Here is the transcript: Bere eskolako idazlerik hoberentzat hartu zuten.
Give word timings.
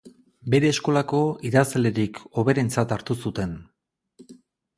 Bere 0.53 0.69
eskolako 0.75 1.19
idazlerik 1.49 2.17
hoberentzat 2.41 2.95
hartu 2.97 3.19
zuten. 3.27 3.55